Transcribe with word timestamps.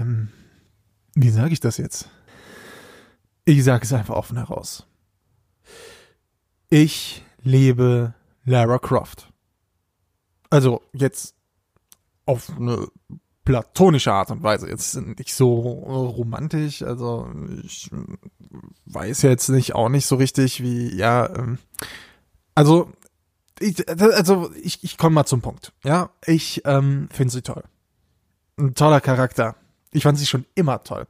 ähm, 0.00 0.28
wie 1.14 1.30
sage 1.30 1.52
ich 1.52 1.60
das 1.60 1.76
jetzt? 1.76 2.08
Ich 3.44 3.64
sage 3.64 3.84
es 3.84 3.92
einfach 3.92 4.14
offen 4.14 4.36
heraus. 4.36 4.86
Ich 6.70 7.24
liebe 7.42 8.14
Lara 8.44 8.78
Croft. 8.78 9.32
Also 10.50 10.82
jetzt 10.92 11.34
auf 12.26 12.50
eine 12.58 12.88
platonische 13.44 14.12
Art 14.12 14.30
und 14.30 14.42
Weise. 14.42 14.68
Jetzt 14.68 14.94
nicht 14.94 15.34
so 15.34 15.54
romantisch, 15.54 16.82
also 16.82 17.30
ich 17.64 17.90
weiß 18.84 19.22
jetzt 19.22 19.48
nicht 19.48 19.74
auch 19.74 19.88
nicht 19.88 20.06
so 20.06 20.16
richtig, 20.16 20.62
wie, 20.62 20.94
ja, 20.94 21.34
ähm, 21.34 21.58
also 22.54 22.92
ich, 23.58 23.88
also 23.88 24.52
ich, 24.62 24.84
ich 24.84 24.98
komme 24.98 25.14
mal 25.14 25.24
zum 25.24 25.40
Punkt. 25.40 25.72
Ja, 25.82 26.10
ich 26.26 26.62
ähm, 26.66 27.08
finde 27.10 27.32
sie 27.32 27.42
toll. 27.42 27.64
Ein 28.58 28.74
toller 28.74 29.00
Charakter. 29.00 29.56
Ich 29.92 30.02
fand 30.02 30.18
sie 30.18 30.26
schon 30.26 30.44
immer 30.54 30.82
toll. 30.84 31.06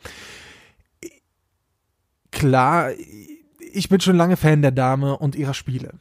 Klar, 2.31 2.91
ich 3.73 3.89
bin 3.89 4.01
schon 4.01 4.17
lange 4.17 4.37
Fan 4.37 4.63
der 4.63 4.71
Dame 4.71 5.19
und 5.19 5.35
ihrer 5.35 5.55
Spiele. 5.55 5.95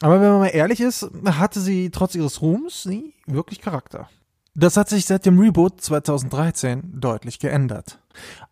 Aber 0.00 0.20
wenn 0.20 0.30
man 0.30 0.40
mal 0.40 0.46
ehrlich 0.46 0.80
ist, 0.80 1.10
hatte 1.26 1.60
sie 1.60 1.90
trotz 1.90 2.14
ihres 2.14 2.40
Ruhms 2.40 2.86
nie 2.86 3.14
wirklich 3.26 3.60
Charakter. 3.60 4.08
Das 4.54 4.76
hat 4.76 4.88
sich 4.88 5.06
seit 5.06 5.26
dem 5.26 5.38
Reboot 5.38 5.80
2013 5.80 7.00
deutlich 7.00 7.38
geändert. 7.38 7.98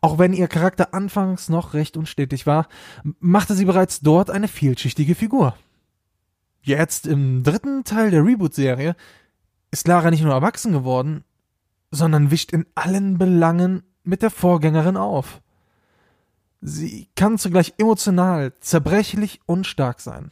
Auch 0.01 0.19
wenn 0.19 0.33
ihr 0.33 0.47
Charakter 0.47 0.95
anfangs 0.95 1.49
noch 1.49 1.75
recht 1.75 1.97
unstetig 1.97 2.47
war, 2.47 2.69
machte 3.19 3.55
sie 3.55 3.65
bereits 3.65 4.01
dort 4.01 4.31
eine 4.31 4.49
vielschichtige 4.49 5.15
Figur. 5.15 5.57
Jetzt 6.63 7.07
im 7.07 7.43
dritten 7.43 7.85
Teil 7.85 8.11
der 8.11 8.25
Reboot-Serie 8.25 8.95
ist 9.71 9.89
Lara 9.89 10.11
nicht 10.11 10.23
nur 10.23 10.33
erwachsen 10.33 10.73
geworden, 10.73 11.25
sondern 11.91 12.31
wischt 12.31 12.53
in 12.53 12.67
allen 12.75 13.19
Belangen 13.19 13.83
mit 14.05 14.23
der 14.23 14.31
Vorgängerin 14.31 14.97
auf. 14.97 15.41
Sie 16.61 17.09
kann 17.15 17.39
zugleich 17.39 17.75
emotional, 17.79 18.53
zerbrechlich 18.61 19.41
und 19.47 19.67
stark 19.67 20.01
sein. 20.01 20.31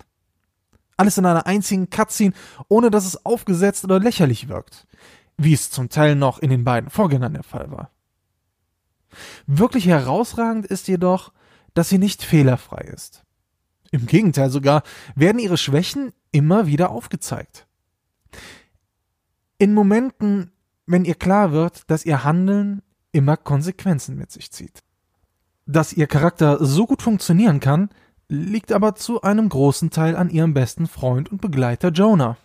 Alles 0.96 1.18
in 1.18 1.26
einer 1.26 1.46
einzigen 1.46 1.90
Cutscene, 1.90 2.32
ohne 2.68 2.90
dass 2.90 3.06
es 3.06 3.24
aufgesetzt 3.26 3.84
oder 3.84 4.00
lächerlich 4.00 4.48
wirkt, 4.48 4.86
wie 5.36 5.52
es 5.52 5.70
zum 5.70 5.88
Teil 5.88 6.16
noch 6.16 6.38
in 6.38 6.50
den 6.50 6.64
beiden 6.64 6.90
Vorgängern 6.90 7.34
der 7.34 7.42
Fall 7.42 7.70
war. 7.70 7.90
Wirklich 9.46 9.86
herausragend 9.86 10.66
ist 10.66 10.88
jedoch, 10.88 11.32
dass 11.74 11.88
sie 11.90 11.98
nicht 11.98 12.22
fehlerfrei 12.22 12.80
ist. 12.80 13.24
Im 13.90 14.06
Gegenteil 14.06 14.50
sogar 14.50 14.82
werden 15.14 15.38
ihre 15.38 15.58
Schwächen 15.58 16.12
immer 16.32 16.66
wieder 16.66 16.90
aufgezeigt. 16.90 17.66
In 19.58 19.74
Momenten, 19.74 20.52
wenn 20.86 21.04
ihr 21.04 21.14
klar 21.14 21.52
wird, 21.52 21.90
dass 21.90 22.06
ihr 22.06 22.24
Handeln 22.24 22.82
immer 23.12 23.36
Konsequenzen 23.36 24.16
mit 24.16 24.30
sich 24.30 24.50
zieht. 24.52 24.82
Dass 25.66 25.92
ihr 25.92 26.06
Charakter 26.06 26.64
so 26.64 26.86
gut 26.86 27.02
funktionieren 27.02 27.60
kann, 27.60 27.90
liegt 28.28 28.72
aber 28.72 28.94
zu 28.94 29.22
einem 29.22 29.48
großen 29.48 29.90
Teil 29.90 30.16
an 30.16 30.30
ihrem 30.30 30.54
besten 30.54 30.86
Freund 30.86 31.30
und 31.30 31.40
Begleiter 31.40 31.90
Jonah. 31.90 32.36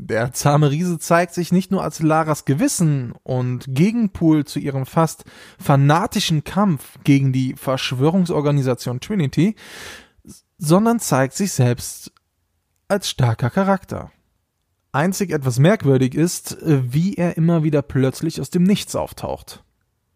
Der 0.00 0.32
zahme 0.32 0.70
Riese 0.70 0.98
zeigt 1.00 1.34
sich 1.34 1.50
nicht 1.50 1.72
nur 1.72 1.82
als 1.82 2.00
Laras 2.00 2.44
Gewissen 2.44 3.12
und 3.24 3.64
Gegenpol 3.68 4.44
zu 4.44 4.60
ihrem 4.60 4.86
fast 4.86 5.24
fanatischen 5.58 6.44
Kampf 6.44 6.98
gegen 7.02 7.32
die 7.32 7.54
Verschwörungsorganisation 7.56 9.00
Trinity, 9.00 9.56
sondern 10.56 11.00
zeigt 11.00 11.34
sich 11.34 11.52
selbst 11.52 12.12
als 12.86 13.10
starker 13.10 13.50
Charakter. 13.50 14.12
Einzig 14.92 15.30
etwas 15.30 15.58
merkwürdig 15.58 16.14
ist, 16.14 16.56
wie 16.62 17.14
er 17.14 17.36
immer 17.36 17.62
wieder 17.62 17.82
plötzlich 17.82 18.40
aus 18.40 18.50
dem 18.50 18.62
Nichts 18.62 18.96
auftaucht. 18.96 19.62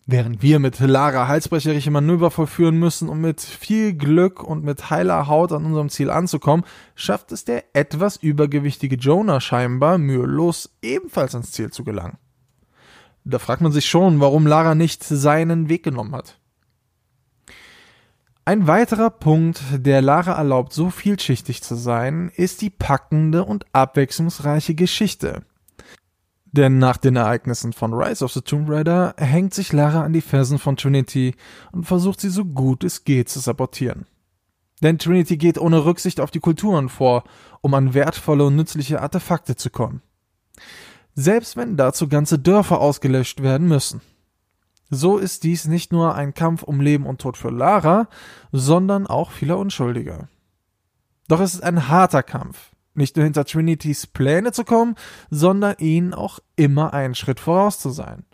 Während 0.05 0.43
wir 0.43 0.59
mit 0.59 0.81
Lara 0.81 1.29
halsbrecherische 1.29 1.93
Manöver 1.93 2.33
vollführen 2.33 2.77
müssen, 2.77 3.09
um 3.09 3.21
mit 3.21 3.41
viel 3.41 3.93
Glück 3.93 4.43
und 4.43 4.65
mit 4.65 4.91
heiler 4.91 5.29
Haut 5.29 5.53
an 5.53 5.65
unserem 5.65 5.91
Ziel 5.91 6.11
anzukommen, 6.11 6.65
schafft 6.97 7.31
es 7.31 7.45
der 7.45 7.65
etwas 7.75 8.17
übergewichtige 8.17 8.97
Jonah 8.97 9.41
scheinbar 9.41 9.99
mühelos 9.99 10.75
ebenfalls 10.83 11.35
ans 11.35 11.53
Ziel 11.53 11.71
zu 11.71 11.85
gelangen. 11.85 12.19
Da 13.25 13.39
fragt 13.39 13.63
man 13.63 13.71
sich 13.71 13.89
schon, 13.89 14.19
warum 14.19 14.47
Lara 14.47 14.75
nicht 14.75 15.05
seinen 15.05 15.69
Weg 15.69 15.85
genommen 15.85 16.17
hat. 16.17 16.41
Ein 18.45 18.67
weiterer 18.67 19.11
Punkt, 19.11 19.63
der 19.73 20.03
Lara 20.03 20.33
erlaubt, 20.33 20.73
so 20.73 20.91
vielschichtig 20.91 21.63
zu 21.63 21.77
sein, 21.77 22.33
ist 22.35 22.61
die 22.61 22.71
packende 22.71 23.45
und 23.45 23.67
abwechslungsreiche 23.73 24.75
Geschichte, 24.75 25.45
denn 26.53 26.79
nach 26.79 26.97
den 26.97 27.15
Ereignissen 27.15 27.73
von 27.73 27.95
Rise 27.95 28.25
of 28.25 28.33
the 28.33 28.41
Tomb 28.41 28.69
Raider 28.69 29.15
hängt 29.17 29.55
sich 29.55 29.73
Lara 29.73 30.03
an 30.03 30.13
die 30.13 30.21
Fersen 30.21 30.59
von 30.59 30.77
Trinity 30.77 31.37
und 31.71 31.85
versucht 31.85 32.21
sie 32.21 32.31
so 32.31 32.45
gut 32.45 32.83
es 32.83 33.05
geht 33.05 33.29
zu 33.29 33.39
sabotieren. 33.39 34.07
Denn 34.83 34.99
Trinity 34.99 35.37
geht 35.37 35.57
ohne 35.57 35.85
Rücksicht 35.85 36.21
auf 36.21 36.33
die 36.33 36.41
Kulturen 36.41 36.89
vor, 36.89 37.23
um 37.61 37.73
an 37.75 37.95
wertvolle 37.95 38.45
und 38.45 38.57
nützliche 38.57 39.01
Artefakte 39.01 39.55
zu 39.55 39.71
kommen. 39.71 40.03
Selbst 41.15 41.57
wenn 41.57 41.77
dazu 41.77 42.09
ganze 42.09 42.41
Dörfer 42.41 42.81
ausgelöscht 42.81 43.43
werden 43.43 43.69
müssen. 43.69 44.01
So 44.95 45.17
ist 45.17 45.45
dies 45.45 45.65
nicht 45.65 45.91
nur 45.91 46.15
ein 46.17 46.35
Kampf 46.35 46.63
um 46.63 46.83
Leben 46.83 47.07
und 47.07 47.19
Tod 47.19 47.39
für 47.39 47.49
Lara, 47.49 48.09
sondern 48.53 49.07
auch 49.07 49.31
vieler 49.31 49.57
Unschuldiger. 49.57 50.29
Doch 51.29 51.41
es 51.41 51.55
ist 51.55 51.63
ein 51.63 51.89
harter 51.89 52.23
Kampf, 52.23 52.73
nicht 52.93 53.17
nur 53.17 53.25
hinter 53.25 53.47
Trinitys 53.47 54.07
Pläne 54.07 54.53
zu 54.53 54.65
kommen, 54.65 54.97
sondern 55.31 55.77
ihnen 55.79 56.13
auch 56.13 56.41
immer 56.57 56.93
einen 56.93 57.15
Schritt 57.15 57.41
voraus 57.41 57.79
zu 57.79 57.89
sein. 57.89 58.27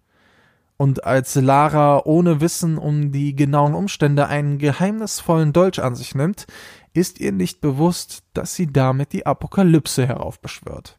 Und 0.77 1.05
als 1.05 1.37
Lara 1.37 2.03
ohne 2.05 2.41
Wissen 2.41 2.77
um 2.77 3.13
die 3.13 3.37
genauen 3.37 3.75
Umstände 3.75 4.27
einen 4.27 4.59
geheimnisvollen 4.59 5.53
Dolch 5.53 5.81
an 5.81 5.95
sich 5.95 6.17
nimmt, 6.17 6.49
ist 6.93 7.21
ihr 7.21 7.31
nicht 7.31 7.61
bewusst, 7.61 8.25
dass 8.35 8.57
sie 8.57 8.67
damit 8.67 9.13
die 9.13 9.27
Apokalypse 9.27 10.09
heraufbeschwört. 10.09 10.99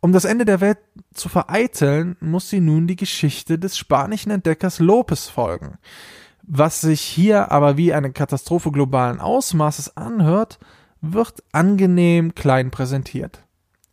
Um 0.00 0.12
das 0.12 0.24
Ende 0.24 0.44
der 0.46 0.60
Welt 0.60 0.78
zu 1.12 1.28
vereiteln, 1.28 2.16
muss 2.20 2.48
sie 2.48 2.60
nun 2.60 2.86
die 2.86 2.96
Geschichte 2.96 3.58
des 3.58 3.76
spanischen 3.76 4.30
Entdeckers 4.30 4.78
Lopez 4.78 5.28
folgen. 5.28 5.78
Was 6.42 6.80
sich 6.80 7.02
hier 7.02 7.52
aber 7.52 7.76
wie 7.76 7.92
eine 7.92 8.12
Katastrophe 8.12 8.72
globalen 8.72 9.20
Ausmaßes 9.20 9.96
anhört, 9.96 10.58
wird 11.02 11.42
angenehm 11.52 12.34
klein 12.34 12.70
präsentiert. 12.70 13.42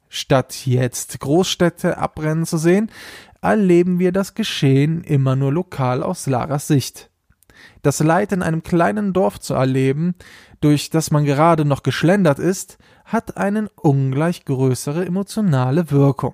Statt 0.09 0.65
jetzt 0.65 1.19
Großstädte 1.19 1.97
abbrennen 1.97 2.45
zu 2.45 2.57
sehen, 2.57 2.89
erleben 3.41 3.99
wir 3.99 4.13
das 4.13 4.33
Geschehen 4.33 5.03
immer 5.03 5.35
nur 5.35 5.51
lokal 5.51 6.01
aus 6.03 6.25
Laras 6.27 6.67
Sicht. 6.67 7.09
Das 7.81 7.99
Leid 7.99 8.31
in 8.31 8.41
einem 8.41 8.63
kleinen 8.63 9.13
Dorf 9.13 9.39
zu 9.39 9.53
erleben, 9.53 10.15
durch 10.61 10.89
das 10.89 11.11
man 11.11 11.25
gerade 11.25 11.65
noch 11.65 11.83
geschlendert 11.83 12.39
ist, 12.39 12.77
hat 13.05 13.37
einen 13.37 13.67
ungleich 13.75 14.45
größere 14.45 15.05
emotionale 15.05 15.91
Wirkung. 15.91 16.33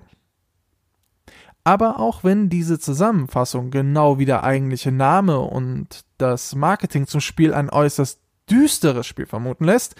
Aber 1.62 1.98
auch 1.98 2.24
wenn 2.24 2.50
diese 2.50 2.78
Zusammenfassung 2.78 3.70
genau 3.70 4.18
wie 4.18 4.26
der 4.26 4.44
eigentliche 4.44 4.92
Name 4.92 5.40
und 5.40 6.04
das 6.18 6.54
Marketing 6.54 7.06
zum 7.06 7.20
Spiel 7.20 7.54
ein 7.54 7.70
äußerst 7.70 8.20
düsteres 8.50 9.06
Spiel 9.06 9.26
vermuten 9.26 9.64
lässt, 9.64 9.96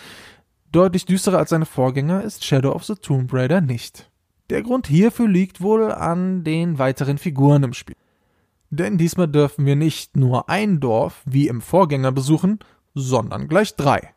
Deutlich 0.74 1.06
düsterer 1.06 1.38
als 1.38 1.50
seine 1.50 1.66
Vorgänger 1.66 2.24
ist 2.24 2.44
Shadow 2.44 2.72
of 2.72 2.82
the 2.82 2.96
Tomb 2.96 3.32
Raider 3.32 3.60
nicht. 3.60 4.10
Der 4.50 4.60
Grund 4.60 4.88
hierfür 4.88 5.28
liegt 5.28 5.60
wohl 5.60 5.92
an 5.92 6.42
den 6.42 6.80
weiteren 6.80 7.16
Figuren 7.16 7.62
im 7.62 7.74
Spiel. 7.74 7.94
Denn 8.76 8.98
diesmal 8.98 9.28
dürfen 9.28 9.66
wir 9.66 9.76
nicht 9.76 10.16
nur 10.16 10.48
ein 10.48 10.80
Dorf 10.80 11.22
wie 11.26 11.46
im 11.46 11.60
Vorgänger 11.60 12.10
besuchen, 12.10 12.58
sondern 12.92 13.46
gleich 13.46 13.76
drei. 13.76 14.14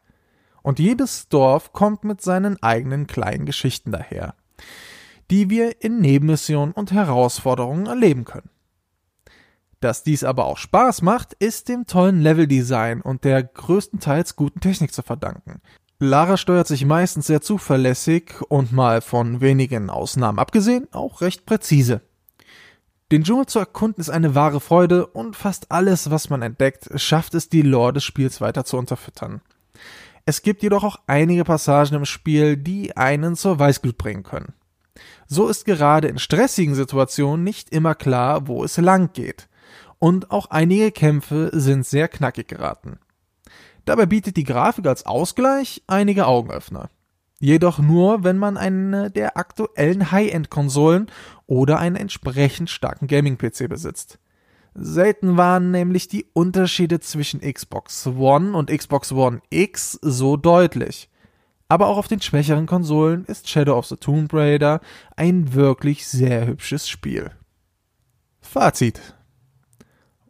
Und 0.64 0.80
jedes 0.80 1.30
Dorf 1.30 1.74
kommt 1.74 2.04
mit 2.04 2.22
seinen 2.22 2.62
eigenen 2.64 3.06
kleinen 3.06 3.46
Geschichten 3.46 3.92
daher, 3.92 4.34
die 5.30 5.52
wir 5.52 5.84
in 5.84 6.00
Nebenmissionen 6.00 6.74
und 6.74 6.92
Herausforderungen 6.92 7.86
erleben 7.86 8.26
können. 8.26 8.50
Dass 9.80 10.02
dies 10.02 10.24
aber 10.24 10.46
auch 10.46 10.58
Spaß 10.58 11.04
macht, 11.04 11.34
ist 11.34 11.70
dem 11.70 11.86
tollen 11.86 12.20
Leveldesign 12.20 13.02
und 13.02 13.26
der 13.26 13.44
größtenteils 13.44 14.36
guten 14.36 14.60
Technik 14.60 14.92
zu 14.92 15.04
verdanken, 15.04 15.62
Lara 16.00 16.38
steuert 16.38 16.68
sich 16.68 16.86
meistens 16.86 17.26
sehr 17.26 17.42
zuverlässig 17.42 18.42
und 18.50 18.72
mal 18.72 19.02
von 19.02 19.42
wenigen 19.42 19.90
Ausnahmen 19.90 20.38
abgesehen 20.38 20.88
auch 20.92 21.22
recht 21.22 21.46
präzise. 21.48 22.02
Den 23.10 23.24
Dschungel 23.24 23.46
zu 23.46 23.60
erkunden 23.60 24.02
ist 24.02 24.10
eine 24.10 24.36
wahre 24.36 24.60
Freude 24.60 25.08
und 25.08 25.38
fast 25.38 25.72
alles, 25.72 26.12
was 26.12 26.30
man 26.30 26.42
entdeckt, 26.42 26.90
schafft 26.96 27.36
es 27.36 27.48
die 27.48 27.62
Lore 27.62 27.94
des 27.94 28.04
Spiels 28.04 28.42
weiter 28.42 28.66
zu 28.66 28.78
unterfüttern. 28.78 29.40
Es 30.26 30.42
gibt 30.42 30.62
jedoch 30.62 30.84
auch 30.84 30.98
einige 31.08 31.46
Passagen 31.46 31.96
im 31.96 32.04
Spiel, 32.04 32.58
die 32.58 32.98
einen 32.98 33.38
zur 33.38 33.60
Weißglut 33.60 33.98
bringen 33.98 34.24
können. 34.24 34.54
So 35.26 35.48
ist 35.48 35.64
gerade 35.64 36.10
in 36.10 36.20
stressigen 36.20 36.76
Situationen 36.76 37.46
nicht 37.46 37.70
immer 37.70 37.96
klar, 37.96 38.48
wo 38.48 38.66
es 38.66 38.76
lang 38.76 39.14
geht. 39.14 39.48
Und 40.00 40.30
auch 40.32 40.48
einige 40.48 40.92
Kämpfe 40.92 41.50
sind 41.54 41.86
sehr 41.86 42.10
knackig 42.10 42.50
geraten. 42.50 43.00
Dabei 43.86 44.06
bietet 44.06 44.36
die 44.36 44.44
Grafik 44.44 44.86
als 44.86 45.06
Ausgleich 45.06 45.82
einige 45.88 46.28
Augenöffner. 46.28 46.90
Jedoch 47.40 47.78
nur, 47.80 48.24
wenn 48.24 48.38
man 48.38 48.58
eine 48.58 49.12
der 49.12 49.38
aktuellen 49.38 50.12
High-End-Konsolen 50.12 51.08
oder 51.46 51.78
einen 51.80 51.96
entsprechend 51.96 52.70
starken 52.70 53.08
Gaming-PC 53.08 53.70
besitzt. 53.70 54.20
Selten 54.74 55.38
waren 55.38 55.72
nämlich 55.72 56.08
die 56.08 56.28
Unterschiede 56.34 57.00
zwischen 57.00 57.42
Xbox 57.42 58.08
One 58.08 58.56
und 58.56 58.70
Xbox 58.70 59.12
One 59.12 59.42
X 59.50 60.00
so 60.02 60.38
deutlich. 60.38 61.10
Aber 61.68 61.88
auch 61.88 61.98
auf 61.98 62.08
den 62.08 62.22
schwächeren 62.22 62.66
Konsolen 62.66 63.26
ist 63.26 63.50
Shadow 63.50 63.78
of 63.78 63.88
the 63.88 63.98
Tomb 63.98 64.34
Raider 64.34 64.80
ein 65.16 65.54
wirklich 65.54 66.08
sehr 66.08 66.48
hübsches 66.48 66.88
Spiel. 66.88 67.32
Fazit. 68.40 69.16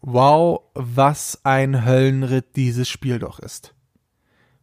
Wow, 0.02 0.62
was 0.74 1.42
ein 1.44 1.86
Höllenritt 1.86 2.56
dieses 2.56 2.90
Spiel 2.90 3.20
doch 3.20 3.40
ist. 3.40 3.74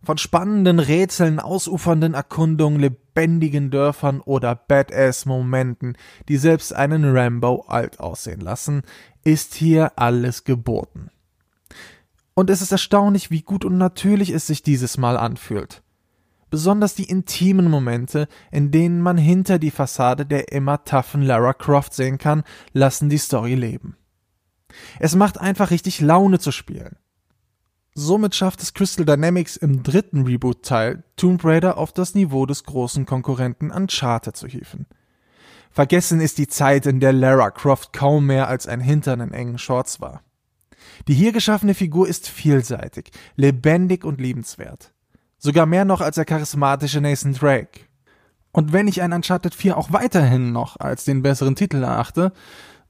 Von 0.04 0.18
spannenden 0.18 0.80
Rätseln, 0.80 1.40
ausufernden 1.40 2.12
Erkundungen, 2.12 2.78
lebendigen 2.78 3.70
Dörfern 3.70 4.20
oder 4.20 4.54
Badass-Momenten, 4.54 5.96
die 6.28 6.36
selbst 6.36 6.74
einen 6.74 7.16
Rambo 7.16 7.64
alt 7.68 8.00
aussehen 8.00 8.40
lassen, 8.40 8.82
ist 9.24 9.54
hier 9.54 9.92
alles 9.96 10.44
geboten. 10.44 11.10
Und 12.34 12.50
es 12.50 12.60
ist 12.60 12.72
erstaunlich, 12.72 13.30
wie 13.30 13.40
gut 13.40 13.64
und 13.64 13.78
natürlich 13.78 14.30
es 14.30 14.46
sich 14.46 14.62
dieses 14.62 14.98
Mal 14.98 15.16
anfühlt. 15.16 15.82
Besonders 16.50 16.94
die 16.94 17.08
intimen 17.08 17.70
Momente, 17.70 18.28
in 18.50 18.70
denen 18.70 19.00
man 19.00 19.16
hinter 19.16 19.58
die 19.58 19.70
Fassade 19.70 20.26
der 20.26 20.52
immer 20.52 20.84
toughen 20.84 21.22
Lara 21.22 21.54
Croft 21.54 21.94
sehen 21.94 22.18
kann, 22.18 22.42
lassen 22.72 23.08
die 23.08 23.18
Story 23.18 23.54
leben. 23.54 23.96
Es 24.98 25.14
macht 25.14 25.40
einfach 25.40 25.70
richtig 25.70 26.00
Laune 26.00 26.38
zu 26.38 26.52
spielen. 26.52 26.96
Somit 27.96 28.34
schafft 28.34 28.60
es 28.60 28.74
Crystal 28.74 29.04
Dynamics 29.04 29.56
im 29.56 29.84
dritten 29.84 30.24
Reboot-Teil, 30.24 31.04
Tomb 31.14 31.44
Raider 31.44 31.78
auf 31.78 31.92
das 31.92 32.16
Niveau 32.16 32.44
des 32.44 32.64
großen 32.64 33.06
Konkurrenten 33.06 33.70
Uncharted 33.70 34.36
zu 34.36 34.48
hieven. 34.48 34.86
Vergessen 35.70 36.20
ist 36.20 36.38
die 36.38 36.48
Zeit, 36.48 36.86
in 36.86 36.98
der 36.98 37.12
Lara 37.12 37.52
Croft 37.52 37.92
kaum 37.92 38.26
mehr 38.26 38.48
als 38.48 38.66
ein 38.66 38.80
Hintern 38.80 39.20
in 39.20 39.32
engen 39.32 39.58
Shorts 39.58 40.00
war. 40.00 40.22
Die 41.06 41.14
hier 41.14 41.30
geschaffene 41.30 41.74
Figur 41.74 42.08
ist 42.08 42.28
vielseitig, 42.28 43.12
lebendig 43.36 44.04
und 44.04 44.20
liebenswert. 44.20 44.92
Sogar 45.38 45.66
mehr 45.66 45.84
noch 45.84 46.00
als 46.00 46.16
der 46.16 46.24
charismatische 46.24 47.00
Nathan 47.00 47.34
Drake. 47.34 47.82
Und 48.50 48.72
wenn 48.72 48.88
ich 48.88 49.02
ein 49.02 49.12
Uncharted 49.12 49.54
4 49.54 49.76
auch 49.76 49.92
weiterhin 49.92 50.50
noch 50.50 50.80
als 50.80 51.04
den 51.04 51.22
besseren 51.22 51.54
Titel 51.54 51.82
erachte, 51.84 52.32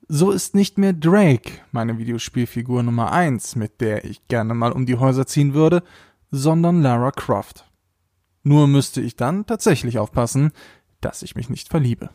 so 0.08 0.30
ist 0.30 0.54
nicht 0.54 0.78
mehr 0.78 0.92
Drake 0.92 1.60
meine 1.72 1.98
Videospielfigur 1.98 2.82
Nummer 2.82 3.12
eins, 3.12 3.56
mit 3.56 3.80
der 3.80 4.04
ich 4.04 4.26
gerne 4.28 4.54
mal 4.54 4.72
um 4.72 4.86
die 4.86 4.96
Häuser 4.96 5.26
ziehen 5.26 5.54
würde, 5.54 5.82
sondern 6.30 6.82
Lara 6.82 7.10
Croft. 7.10 7.70
Nur 8.42 8.68
müsste 8.68 9.00
ich 9.00 9.16
dann 9.16 9.46
tatsächlich 9.46 9.98
aufpassen, 9.98 10.52
dass 11.00 11.22
ich 11.22 11.34
mich 11.34 11.48
nicht 11.48 11.68
verliebe. 11.68 12.10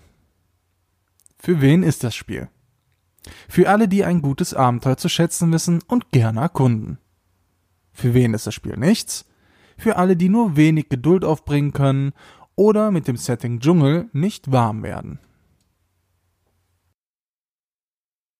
Für 1.37 1.61
wen 1.61 1.83
ist 1.83 2.03
das 2.03 2.15
Spiel? 2.15 2.49
Für 3.47 3.69
alle, 3.69 3.87
die 3.87 4.03
ein 4.03 4.21
gutes 4.21 4.53
Abenteuer 4.53 4.97
zu 4.97 5.09
schätzen 5.09 5.51
wissen 5.51 5.81
und 5.87 6.11
gerne 6.11 6.41
erkunden. 6.41 6.99
Für 7.91 8.13
wen 8.13 8.33
ist 8.33 8.47
das 8.47 8.53
Spiel 8.53 8.77
nichts? 8.77 9.25
Für 9.77 9.95
alle, 9.95 10.15
die 10.15 10.29
nur 10.29 10.55
wenig 10.55 10.89
Geduld 10.89 11.23
aufbringen 11.23 11.73
können 11.73 12.11
oder 12.55 12.91
mit 12.91 13.07
dem 13.07 13.17
Setting 13.17 13.59
Dschungel 13.59 14.09
nicht 14.11 14.51
warm 14.51 14.83
werden. 14.83 15.19